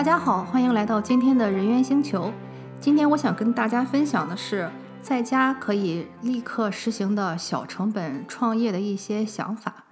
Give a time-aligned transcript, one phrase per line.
[0.00, 2.32] 大家好，欢迎来到今天的人猿星球。
[2.80, 4.70] 今天我想跟大家分享的是，
[5.02, 9.84] 在家可以立刻实行的小成本创业的一些想法。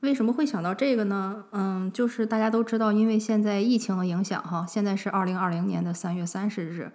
[0.00, 1.44] 为什么会想到这个呢？
[1.52, 6.90] 嗯，就是大家都知道，因为现在疫情的影响，哈，现在是二零二零年的三月三十日，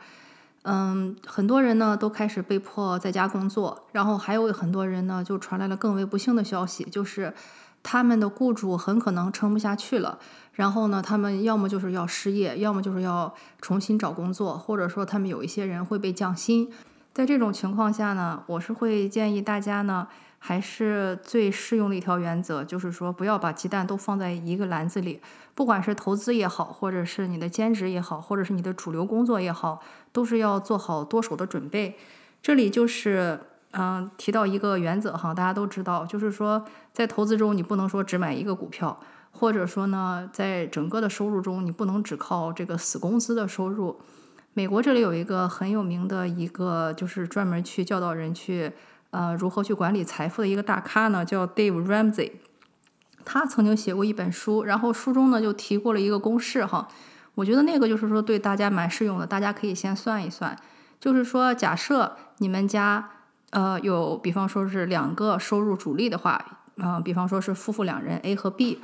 [0.64, 7.34] 嗯，很多人呢都开始被迫在家工作，然后还有很多人呢就传来了更为不幸的消息，就是
[7.84, 10.20] 他们的雇主很可能撑不下去了。
[10.54, 16.70] 然后呢，他们要么就是要失业，要么就是要重新找工作，或者说他们有一些人会被降薪。
[17.14, 20.08] 在这种情况下呢，我是会建议大家呢，
[20.38, 25.22] 还是最适用的一条原则，就是说不要把鸡蛋都放在一个篮子里。
[25.56, 31.98] 不管是投资也好，或者是你的兼职也好，或者是你的主流工作也好，都是要做好多手的准备。
[32.42, 33.40] 这里就是
[33.72, 39.00] 嗯，提到一个原则哈，大家都知道，就是说在投资中，你不能说只买一个股票。
[39.32, 44.02] 或者说呢，在整个的收入中，你不能只靠这个死工资的收入。
[44.56, 48.74] 美国这里有一个很有名的一个，就是专门去教导人去
[49.12, 52.32] 呃如何去管理财富的一个大咖呢，叫 Dave Ramsey。
[53.24, 56.88] 他曾经写过一本书，然后书中呢就提过了一个公式哈。
[57.36, 60.58] 我觉得那个就是说对大家蛮适用的，大家可以先算一算。
[61.00, 63.08] 就是说，假设你们家
[63.52, 66.44] 呃有，比方说是两个收入主力的话，
[66.78, 68.80] 嗯，比方说是夫妇两人 A 和 B。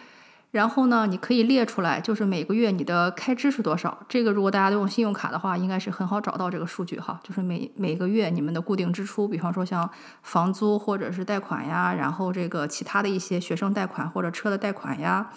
[0.51, 3.99] 然后呢，你可以列出来，就是每个月你的开支是多少。
[4.07, 7.19] 这个如果大家都用信用卡的话，应该是很好找到这个数据哈。
[7.21, 9.89] 就是每每个月你们的固定支出，比方说像
[10.23, 15.29] 房租或者是贷款呀，然后这个其他的一些学生贷款或者车的贷款呀，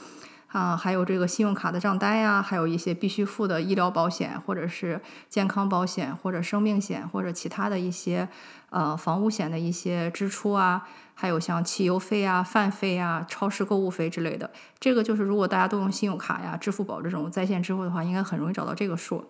[0.49, 8.29] 啊，还有这个信用卡的账单呀，还有一些必须付的医疗保险或者是健康保险或者生命险或者其他的一些
[8.71, 10.89] 呃房屋险的一些支出啊。
[11.21, 19.25] 还有像汽油费啊、饭费啊、超市购物费之类的，这个就是如果大家都用信用卡呀、支付宝这种在线支付的话，应该很容易找到这个数。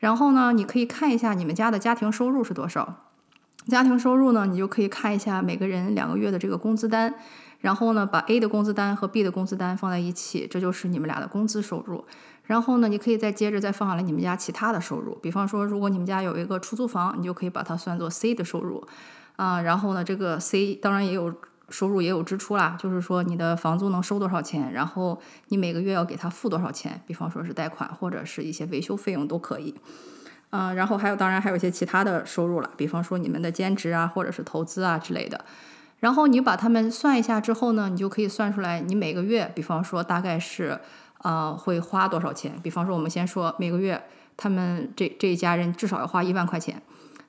[0.00, 3.04] 然后呢，你可以看一下你们家的家庭收入是多少。
[3.68, 7.14] 家庭收入呢，你就可以看一下每个人两个月的这个工资单，
[7.62, 12.04] 然后呢，把 A 的工资单和 B 的工资单放在一起，这就是你们俩的工资收入。
[12.44, 18.84] 然后呢，你可以再接着再放下来你们家其他的收入，比方说，如果你们家有一个出租房，你就可以把它算作 C 的收入。
[19.36, 21.32] 啊，然后呢，这个 C 当然也有
[21.70, 22.76] 收入，也有支出啦。
[22.78, 25.18] 就是说，你的房租能收多少钱，然后
[25.48, 29.74] 你每个月要给他付多少钱，比方说是贷款或者是一些维修费用都可以。
[30.50, 35.44] 嗯，然后还有，当然还有一些其他的收入了，比方说你们的兼职啊，或者是投资啊之类的。
[36.02, 40.80] 然后你把它们算一下之后呢，你就可以算出来，你每个月，比方说大概是
[41.18, 42.58] 呃会花多少钱。
[42.60, 44.02] 比方说，我们先说每个月
[44.36, 46.82] 他们这这一家人至少要花一万块钱，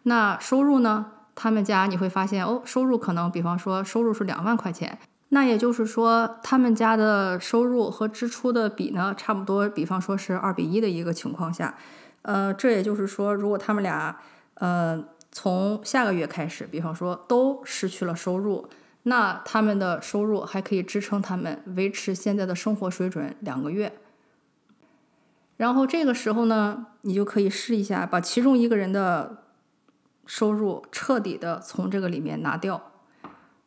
[0.03, 1.05] 那收入呢？
[1.35, 4.97] 他们家你会发现哦，收入可能，比方说收入是两万块钱，
[5.29, 11.75] 那也就是说他们家的收入和支出的比呢，差不多，比方说是二比一的一个情况下，
[12.23, 14.17] 呃，这也就是说，如果他们俩
[14.55, 15.03] 呃
[15.33, 18.69] 从下个月开始，比方说都失去了收入，
[19.03, 23.91] 那他们的收入还可以支撑他们维持现在的生活水准两个月。
[25.57, 29.39] 然后这个时候呢，你就可以试一下，把其中一个人的。
[30.25, 32.91] 收入彻底的从这个里面拿掉，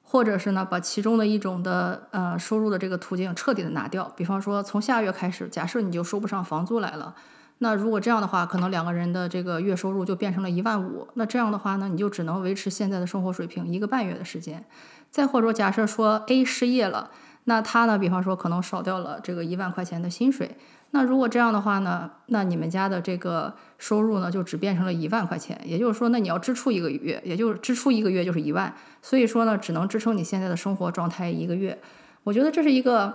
[0.03, 4.11] 或者是呢，把其中的一种的呃收入的这个途径彻底的拿掉。
[4.17, 7.15] 比方说，从下个月开始，假设你就收不上房租来了，
[7.59, 11.09] 那如果这样的话，可能两个人的这个月收入就变成了一万五。
[11.15, 14.65] 那这样的话呢，你就只能维持现在的生活水平一个半月的时间。
[15.11, 17.11] 再或者说假设说 A 失业了，
[17.45, 20.57] 那他呢，比方说可能少掉了这个一万块钱的薪水。
[20.93, 22.11] 那如果这样的话呢？
[22.27, 25.61] 那你们家的这个收入呢，就只变成了一万块钱。
[25.65, 28.73] 也就是说，那你要支出一个月，也就是支出一个月就是一万。
[29.03, 31.79] 所以说呢，只能支撑你现在的生活状态一个月。
[32.23, 33.15] 我觉得这是一个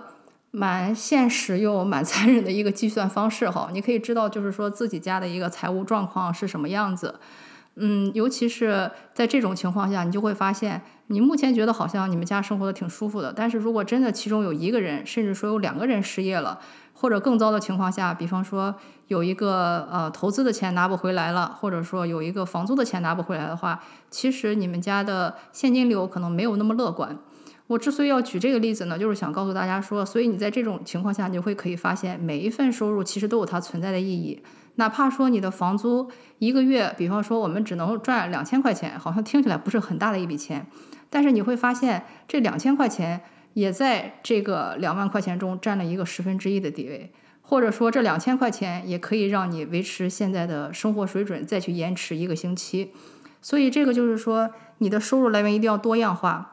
[0.52, 3.70] 蛮现实又蛮残忍的一个计算方式哈。
[3.72, 7.18] 你可以知道，就是说自己家的一个财务状况是什么样子。
[7.76, 16.60] 嗯，尤其是在这种情况下，你就会发现，你目前觉得好像你们家生活的挺舒服的，但是如果真的其中有一个人，甚至说有两个人失业了。
[16.94, 18.72] 或者更糟的情况下，比方说
[19.08, 27.18] 有一个呃投资的钱拿不回来了，或者说有一个房租的钱拿不回来的话，其实你们家的现金流可能没有那么乐观。
[27.72, 34.42] 我之所以要举这个例子呢，就是想告诉大家说，所以你在这种情况下，你会可以发现每一份收入其实都有它存在的意义。
[34.74, 40.66] 哪怕说你的房租一个月，比方说我们只能赚两千块钱，好像听起来不是很大的一笔钱，
[41.08, 43.22] 但是你会发现这两千块钱。
[43.54, 52.92] 也在这个两万块钱中占了一个十分之一的地位，或者说这两千块钱也可以让你维持现在的生活水准，再去延迟一个星期。
[53.42, 54.48] 所以这个就是说，
[54.78, 56.51] 你的收入来源一定要多样化。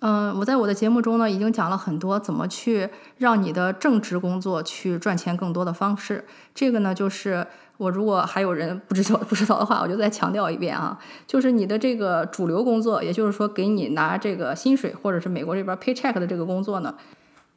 [0.00, 6.24] 嗯，我在我的节目中呢，已经讲了很多怎么去让你的正职工作去赚钱更多的方式。
[6.54, 7.46] 这个呢，就是
[7.78, 16.94] 我如果还有人不知道不知道的话，我就再强调一遍啊，就是你的这个主流工作，也就是说给你拿这个薪水，或者是美国这边 paycheck 的这个工作呢，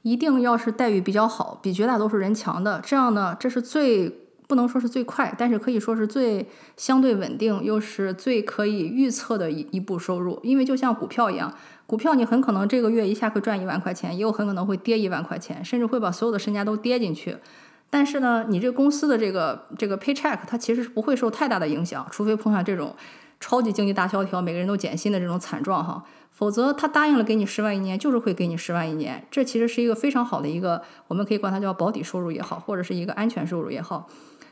[0.01, 2.81] 一定要是待遇比较好，比绝大多数人强的。
[2.83, 4.17] 这样呢，这是最。
[4.51, 6.45] 不能说是最快，但是可以说是最
[6.75, 10.37] 相对稳定，又是最可以预测的一一步收入。
[10.43, 11.53] 因为就像股票一样，
[11.87, 17.37] 股票你很可能这个月一下会赚一万块钱，也有很可能会跌一万块钱，甚至会把所有的身家都跌进去。
[17.89, 22.93] 但是呢，你这个公司的这个这个 paycheck 它其实是不会受太大的影响，除非碰上这种
[23.39, 26.03] 超级经济大萧条，每个人都减薪的这种惨状哈。
[26.29, 29.25] 否则他答应了给你十万一年，就是会给你十万一年。
[29.31, 34.09] 这其实是一个非常好的一个，我们可以管它叫保底收入也好，或者是一个安全收入也好。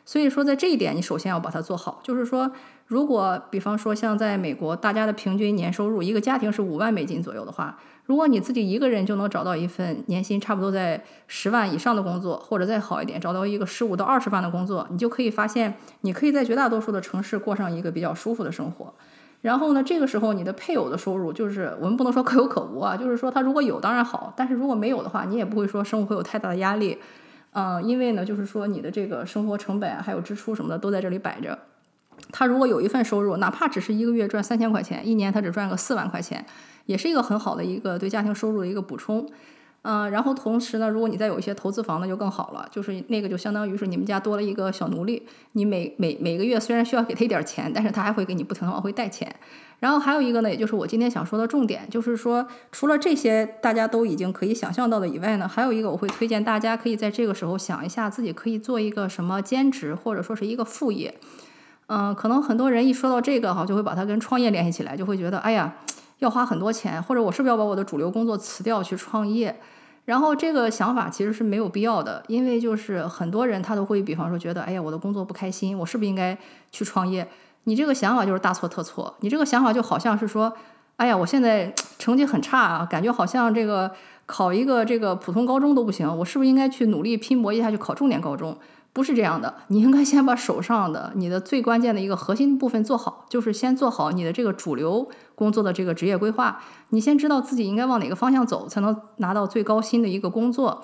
[0.10, 2.00] 所以说，在这一点，你首先要把它做好。
[2.02, 2.52] 就是说，
[2.88, 18.92] 如果比方说像在美国，大家的平均年收入，一个家庭是五万美金左右的话，如果你自己一个人就能找到一份年薪差不多在十万以上的工作，或者再好一点，找到一个十五到二十万的工作，你就可以发现，你可以在绝大多数的城市过上一个比较舒服的生活。
[19.42, 26.98] 然后呢，这个时候你的配偶的收入，就是我们不能说 可有可无啊，就是说他如果有当然好，但是如果没有的话，你也不会说生活会有太大的压力。
[27.52, 31.58] 嗯，因为呢，就是说你的这个生活成本还有支出什么的都在这里摆着。
[32.32, 36.46] 他如果有一份收入，哪怕只是一个月赚三千块钱，一年他只赚个四万块钱，
[36.86, 39.28] 也是一个很好的一个对家庭收入的一个补充。
[39.82, 42.68] 嗯，然后同时呢，如果你再有一些投资房，那就更好了。
[42.70, 49.34] 就是那个就相当于是你们家多了一个小奴隶，你每每每个月虽然需要给他一点钱，但是他还会给你不停的往回带钱。
[49.80, 61.16] 然后还有一个呢，也就是我今天想说的重点，就是说除了这些大家都已经可以想象到的以外呢，还有一个我会推荐大家可以在这个时候想一下自己可以做一个什么兼职或者说是一个副业。
[61.88, 65.74] 嗯，可能很多人一说到这个哈，就会把它跟创业联系起来，就会觉得哎呀。
[66.20, 69.60] 要花很多钱，或者我是不是要把我的主流工作辞掉去创业？
[70.06, 76.38] 然后这个想法其实是没有必要的，因为就是很多人他都会，比方说觉得，哎呀，我的工作不开心，我是不是应该
[76.72, 77.28] 去创业？
[77.66, 79.16] 你这个想法就是大错特错。
[79.20, 80.52] 你这个想法就好像是说，
[80.96, 83.92] 哎呀，我现在成绩很差啊，感觉好像这个
[84.26, 88.58] 考一个这个普通高中都不行，我是不是应该去努力拼搏一下去考重点高中？
[89.00, 96.62] 不是这样的，你应该先把手上的你的最关键的一个核心部分做好，就是先做好你的这个主流工作的这个职业规划。
[96.90, 100.84] 你先知道自己应该往哪个方向走，才能拿到最高薪的一个工作。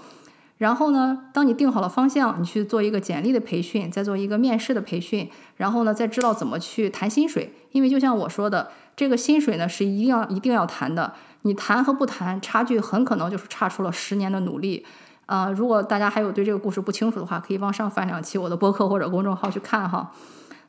[0.59, 7.51] 然后呢，当你定好了方向，你去做一个简历的培训，再做一个面试的培训，然后呢，再知道怎么去谈薪水。
[7.73, 14.85] 因为就像我说的，这个薪水呢是一定要一定要谈的，你谈和不谈，差距很可能就是差出了十年的努力。
[15.25, 20.11] 啊，如果大家还有对这个故事不清楚的话，可以往上翻两期我的博客或者公众号去看哈。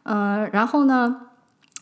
[0.04, 1.20] 嗯，然后呢，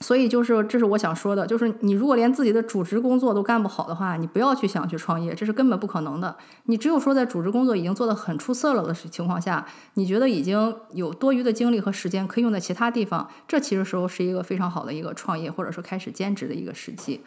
[0.00, 6.34] 所以就是这是我想说的，就是你如果连自己的主职工作都干不好的话，你不要去想去创业，这是根本不可能的。
[6.64, 17.20] 你只有说在主职工作已经做得很出色了的情况下，你觉得已经有多余的精力和时间可以用在其他地方，这其实时候是一个非常好的一个创业或者说开始兼职的一个时机。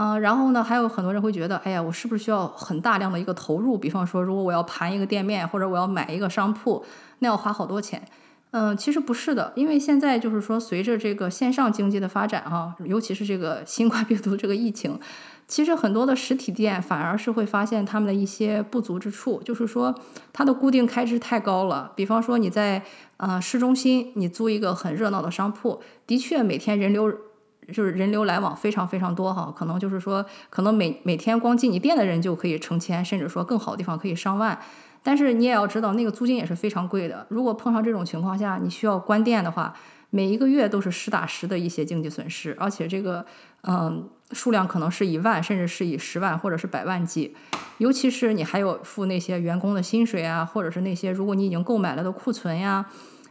[0.00, 3.76] 嗯，然后呢，还有很多人会觉得，哎呀，我是不是需要很大量的一个投入？
[3.76, 6.84] 比方说，如果我要盘一个店面，或者我要买一个商铺，
[7.18, 8.00] 那要花好多钱。
[8.52, 14.96] 嗯，其实不是的，因为现在就是说，随着这个线上经济的发展，哈，尤其是这个新冠病毒这个疫情，
[15.48, 19.92] 其实很多的实体店反而是会发现他们的一些不足之处，就是说
[20.32, 21.90] 它的固定开支太高了。
[21.96, 22.80] 比方说你在
[23.16, 27.12] 呃市中心，你租一个很热闹的商铺，的确每天人流。
[27.72, 34.58] 就是人流来往非常非常多哈，可能就是说，可能每每天光进你店的人就可以成千，甚至说更好的地方可以上万。
[35.02, 37.26] 但是你也要知道，那个租金也是非常贵的。
[37.28, 39.74] 如果碰上这种情况下，你需要关店的话，
[40.10, 43.24] 每一个月都是实打实的一些经济损失，而且这个
[43.62, 47.36] 嗯数量可能是以万，甚至是以十万或者是百万计。
[47.76, 52.86] 尤其是你还有付那些员工的薪水啊，或者是那些如果你已经购买了的库存呀。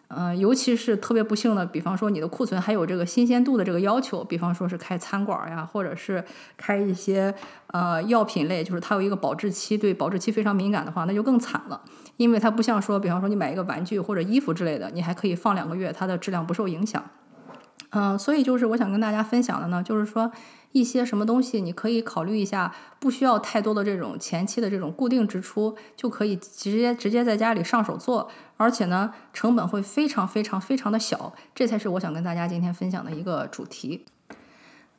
[0.10, 6.24] 嗯，尤其是特别不幸的，比方说你的库存还有这个新鲜度的这个要求，比方说是开餐馆呀，或者是
[6.56, 7.34] 开一些
[7.68, 11.82] 呃药品类，就是它有一个保质期，对保质期非常敏感的话，那就更惨了，
[12.16, 17.04] 因为它不像说，比方说你买一个玩具或者衣服之类的，你还可以放两个月，它的质量不受影响。
[17.92, 20.32] 嗯，所以就是我想跟大家分享的呢，就是说。
[20.74, 34.06] 一些什么东西你可以考虑一下，不需要太多的这种前期的这种固定支出，就可以直接直接在家里上手做，而且呢成本会非常非常非常的小，这才是我想跟大家今天分享的一个主题。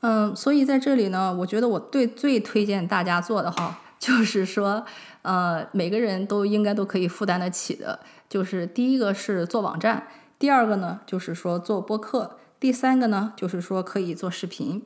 [0.00, 4.84] 嗯，所以在这里呢，我觉得我对最推荐大家做的哈， 就是说，
[5.22, 14.82] 呃，每个人都应该都可以负担得起的，就是第一个是做网站，第二个呢就是说做播客，第三个呢就是说可以做视频。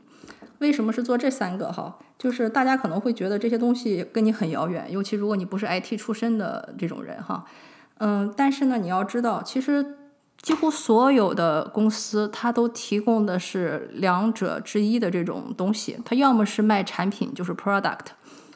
[0.58, 1.98] 为什么是做这三个哈？
[2.16, 7.44] 就是大家可能会觉得这些东西跟你很遥远，尤其如果你不是 IT 出身的这种人哈。
[7.98, 9.96] 嗯，但是呢，你要知道，其实
[10.40, 18.06] 几乎所有的公司它都提供的是两者之一的这种东西，它要么是卖产品，就是 product，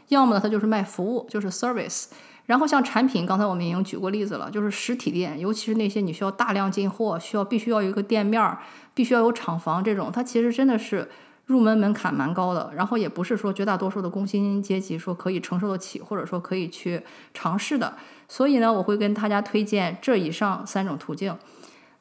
[0.09, 2.07] 要么呢它就是卖服务，就是 service。
[2.47, 8.61] 然后像产品，刚才我们已经举过例子了，就是实体店，尤其是那些你需要大量进货，需要必须要有一个店面儿，
[8.95, 11.09] 必须要有厂房这种，它其实真的是
[11.47, 12.71] 入门门槛蛮高的。
[12.77, 17.03] 然后也不是说绝大多数的工薪阶级说可以承受得起，或者说可以去
[17.35, 17.95] 尝试的。
[18.29, 21.37] 所以呢，我会跟大家推荐这以上三种途径。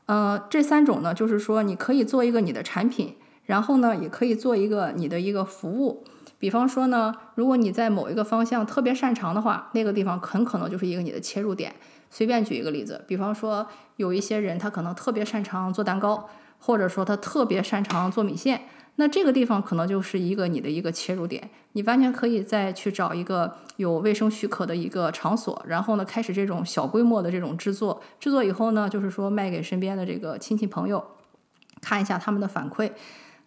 [0.06, 6.04] 呃，这三种呢，就是说你可以做一个你的产品，然后呢，也可以做一个你的一个服务。
[6.46, 11.74] 比方说呢，如果你在某一个方向特别擅长的话，那个地方很可能就是一个你的切入点。
[12.12, 18.62] 随便举一个例子，比方说有一些人他可能特别擅长做蛋糕，或者说他特别擅长做米线，
[18.98, 21.50] 那这个地方可能就是一个你的一个切入点。
[21.72, 28.00] 你完全可以再去找一个有卫生许可的一个场所，然后呢开始这种小规模的这种制作。
[28.20, 31.04] 制作以后呢，就是说卖给身边的这个亲戚朋友，
[31.82, 32.92] 看一下他们的反馈。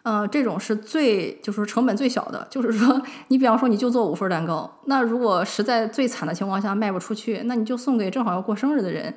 [0.03, 9.13] 呃，这种是最就是成本最小的，就是说，你比方说你就做五份蛋糕，那如果实在最惨的情况下卖不出去，那你就送给正好要过生日的人，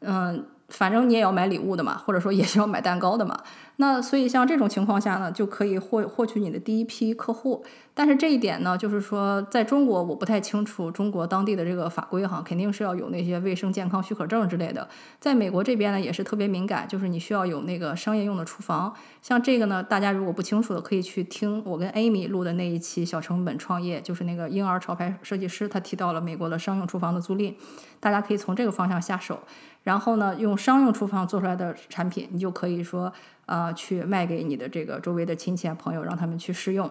[0.00, 0.44] 嗯。
[0.72, 3.38] 反正你也要买礼物的嘛，或者说也是要买蛋糕的嘛。
[3.76, 7.64] 那所以像这种情况下呢，就可以获获取你的第一批客户。
[7.94, 14.88] 但是这一点呢，就是说在中国我不太清楚中国当地的这个法规哈，肯定是要有那些卫生健康许可证之类的。
[15.20, 18.94] 在美国这边呢，也是特别敏感，就是你需要有那个商业用的厨房。
[19.20, 27.54] 像这个呢，大家如果不清楚的，可以去听我跟 Amy 录的那一期小成本创业，就是那个婴儿潮牌设计师，他提到了美国的商用厨房的租赁，
[28.00, 29.40] 大家可以从这个方向下手。
[29.84, 33.12] 然后呢，用商用厨房做出来的产品，你就可以说，
[33.46, 36.90] 呃，去卖给你的这个周围的亲戚朋友，让他们去试用。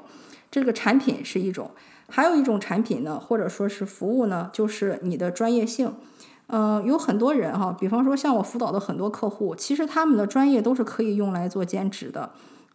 [0.50, 1.72] 这个产品是一种，
[2.10, 5.94] 还有一种产品呢，或者说是服务呢，就是你的专业性。
[6.48, 12.32] 嗯，有很多人哈，比方说像我辅导的很多客户，其实他们的专业都是可以用来做兼职的。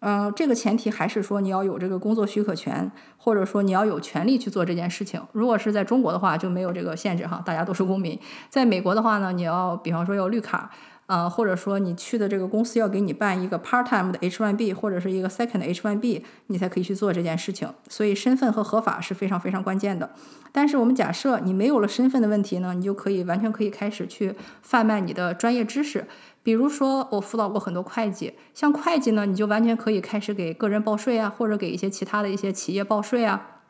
[0.08, 5.20] 嗯，这个前提还是说你要有这个工作许可权，或者说你要有权利去做这件事情。
[5.32, 8.16] 如果是在中国的话，就没有这个限制哈，大家都是公民。
[8.48, 10.70] 在美国的话呢，你要比方说要绿卡，
[11.06, 17.72] 呃，或者说你去的这个公司要给你办一个 part-time 的 H1B 或者是一个 second H1B，你才可以去做这件事情。
[17.88, 20.10] 所以身份和合法是非常非常关键的。
[20.50, 26.06] 但是我们假设你没有了身份的问题呢，你就可以完全可以开始去贩卖你的专业知识。
[26.42, 33.60] 比如说，我辅导过很多会计，像会计呢，你就完全可以开始给个人报税啊，或者给一些其他的一些企业报税啊。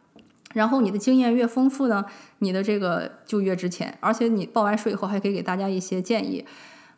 [0.54, 2.06] 然后你的经验越丰富呢，
[2.38, 6.46] 你的这个就越值钱，而且你报完税以后还可以给大家一些建议。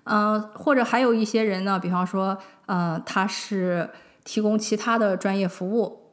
[0.08, 3.90] 嗯，或者还有一些人呢，比方说，呃，他是
[4.24, 6.04] 提供其他的专业服务。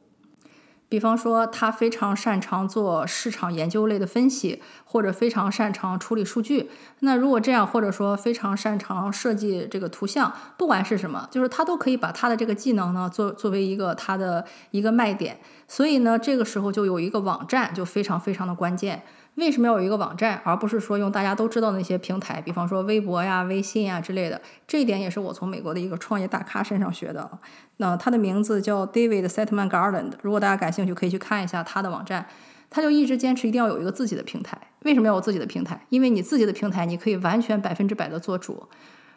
[0.88, 6.70] 比方说，他非常擅长做市场研究类的分析，或者非常擅长处理数据。
[7.00, 15.40] 那如果这样，或者说非常擅长设计这个图像，不管是什么，就是他都可以把他的这个技能呢，作作为一个他的一个卖点。
[15.66, 19.02] 所以呢，这个时候就有一个网站就非常非常的关键。
[19.36, 24.40] 为什么要有一个网站，而不是说用大家都知道的那些平台，比方说微博呀、微信呀之类的？
[24.66, 27.30] 这一点也是我从美国的一个创业大咖身上学的。
[27.76, 32.26] 那他的名字叫 David Setman Garland，如果大家感兴趣，可以去看一下他的网站。
[32.70, 34.58] 他就一直坚持一定要有一个自己的平台。
[34.84, 35.86] 为什么要有自己的平台？
[35.90, 38.66] 因为你自己的平台，你可以完全百分之百的做主，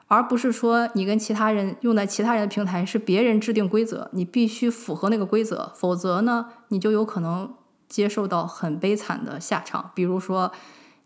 [0.07, 7.53] 而不是说你跟其他人用在其他人的平台是别人制定规则，你必须符合那个规则，否则呢，你就有可能。
[7.89, 10.51] 接受到很悲惨的下场，比如说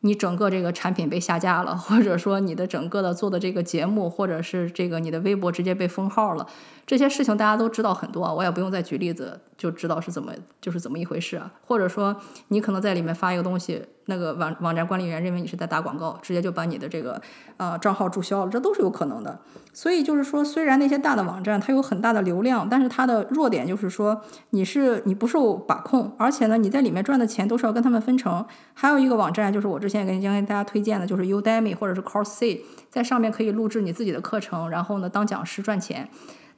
[0.01, 6.45] 你整个这个产品被下架了，或者说你的整个的做的这个节目，或者是这个你的微博直接被封号了，
[6.85, 11.49] 这些事情大家都知道很多，我也不用再举例子，就知道是怎么就是怎么一回事啊。
[11.65, 12.15] 或者说
[12.49, 17.21] 你可能在里面发一个东西，那个网网站管理员认为你是在打广告，直接就把你的这个
[17.57, 19.39] 呃账号注销了，这都是有可能的。
[19.71, 28.45] 所以就是说，虽然那些大的网站它有很大的流量，但是它的弱点就是说，你是你不受把控，而且呢，你在里面赚的钱都是要跟他们分成。
[28.73, 36.09] 还有一个网站就是我之前跟跟大家推荐的，就是 Udemy 或者是 c o r s e 在上面可以录制你自己的课程，然后呢当讲师赚钱。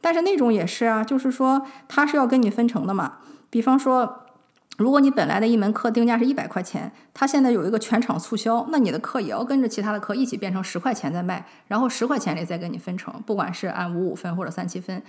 [0.02, 4.22] 但是那种也是啊，就是说它是要跟你分成的嘛，比方说。
[4.78, 15.02] 如果你本来的一门课定价是一百块钱，它现在有一个全场促销，那你的课也要跟着其他的课一起变成十块钱在卖，然后十块钱里再给你分成，不管是按五五分或者三七分。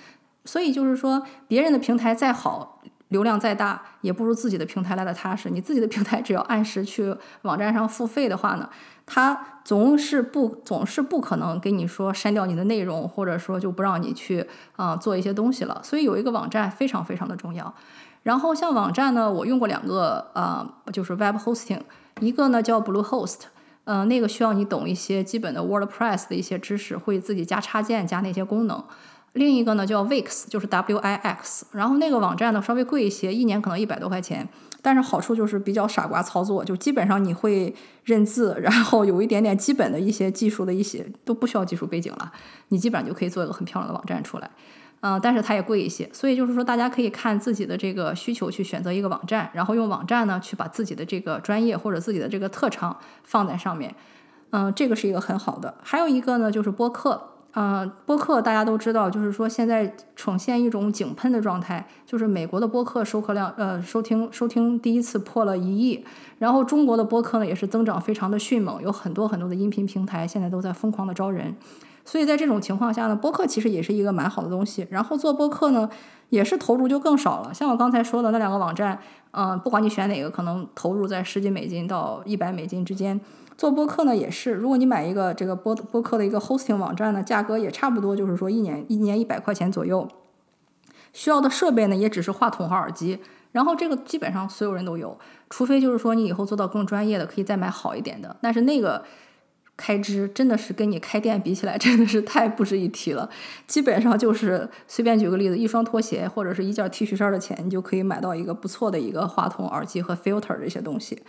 [0.44, 5.48] 所以就是说，别人的平台再好，流量再大，也不如自己的平台来的踏实。
[5.48, 8.68] 你自己的平台只要按时去网站上付费的话呢，
[9.06, 14.44] 它总是不总是不可能给你说删掉你的内容，或者说就不让你去
[14.74, 15.80] 啊做一些东西了。
[15.84, 17.72] 所以有一个网站非常非常的重要。
[18.24, 21.82] 然后像网站呢，我用过两个啊，就是 Web Hosting，
[22.18, 23.42] 一个呢叫 Bluehost，
[23.84, 28.82] 呃，那个需要你懂一些基本的 WordPress 的一些知识，会自己加插件加那些功能。
[29.36, 34.48] 另一个呢叫 Wix，就是 W I X，然后那个网站呢稍微贵一些，一年可能一百多块钱，
[34.80, 37.74] 但是好处就是比较傻瓜操作，就基本上你会
[38.04, 42.32] 认字， 然后有一点点基本的一些技术的一些都不需要技术背景了，
[42.68, 44.50] 你基本上就可以做一个很漂亮的网站出来。
[45.00, 53.94] 嗯，但是它也贵一些，所以就是说大家可以看自己的这个需求去选择一个网站，然后用网站呢去把自己的这个专业或者自己的这个特长放在上面。
[54.50, 55.74] 嗯，这个是一个很好的。
[55.82, 57.35] 还有一个呢就是播客。
[57.58, 66.04] 嗯，播客大家都知道，就是说现在呈现一种井喷的状态，就是美国的播客收客量，呃，收听收听第一次破了一亿，
[66.38, 71.56] 然后中国的播客呢也是增长非常的迅猛，有很多很多的音频平台现在都在疯狂的招人，
[72.06, 74.86] 所以在这种情况下呢，播客其实也是一个蛮好的东西。
[74.90, 75.90] 然后做播客呢，
[76.30, 78.98] 也是投入就更少了，像我刚才说的那两个网站，
[79.32, 83.20] 嗯，不管你选哪个，可能投入在十几美金到一百美金之间。
[83.58, 90.08] 做播客呢也是，如果你买一个这个播播客的一个 hosting 网站呢，价格也差不多，就是说一年一年一百块钱左右。
[91.12, 93.18] 需要的设备呢也只是话筒和耳机，
[93.52, 98.36] 然后这个基本上所有人都有，除非就是说你以后做到更专业的，可以再买好一点的。
[98.42, 99.02] 但是那个
[99.76, 103.28] 开支真的是跟你开店比起来， 真的是太不值一提了。
[103.66, 111.22] 基本上就是随便举个例子，一双拖鞋或者是一件 T 恤衫的钱，你就可以买到一个不错的一个话筒、耳机和 filter 这些东西。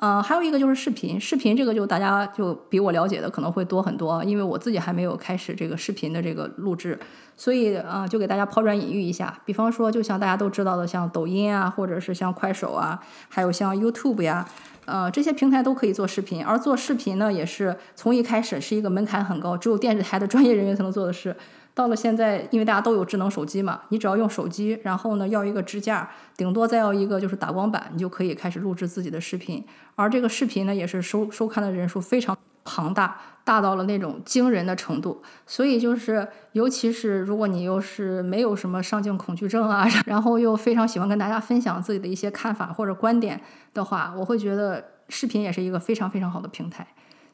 [0.00, 6.98] 呃，还有一个就是视频，视频这个就大家就比我了解的可能会多很多，因为我自己还没有开始这个视频的这个录制，
[7.36, 9.38] 所以呃，就给大家抛砖引玉一下。
[9.44, 14.48] 比方说，就像大家都知道的，像抖音啊，或者是像快手啊，还有像 YouTube 呀，
[14.86, 16.42] 呃，这些平台都可以做视频。
[16.42, 21.36] 而做视频呢，也是从一开始是一个门槛很高，只有电视台的专业人员才能做的事。
[21.80, 29.64] 到了现在，因为大家都有智能手机嘛，你只要用手机，然后呢要一个支架，顶多再要一个就是打光板，你就可以开始录制自己的视频。
[29.94, 35.22] 而这个视频呢，也是收收看的人数非常庞大，大到了那种惊人的程度。
[35.46, 43.40] 所以就是，尤其是如果你又是没有什么上镜恐惧症啊， 然后又非常喜欢跟大家分享自己的一些看法或者观点
[43.72, 46.86] 的话，我会觉得视频也是一个非常非常好的平台。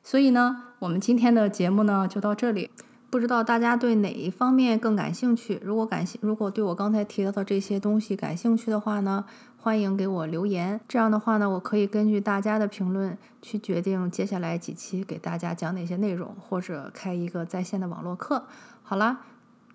[0.04, 2.70] 所以呢，我们今天的节目呢就到这里。
[3.08, 5.60] 不知道大家对哪一方面更感兴趣？
[5.62, 9.24] 如果感兴，如果对我刚才提到的这些东西感兴趣的话呢，
[9.56, 10.80] 欢迎给我留言。
[10.88, 18.44] 这样的话呢，我可以根据大家的评论去决定接下来几期给大家讲哪些内容，或者开一个在线的网络课。
[18.82, 19.20] 好啦，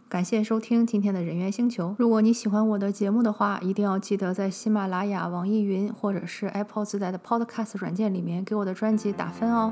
[0.10, 1.96] 感谢收听今天的人猿星球。
[1.98, 9.72] 如果你喜欢我的节目的话，一定要记得在喜马拉雅、网易云或者是 Apple 自带的 Podcast 软件里面给我的专辑打分哦。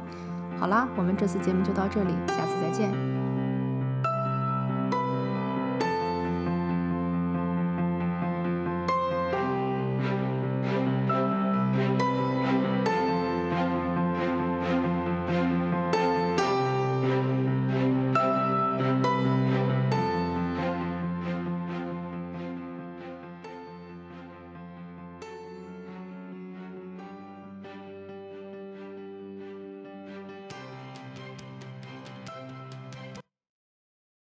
[0.58, 3.29] 好啦，我们这次节目就到这里，下次再见。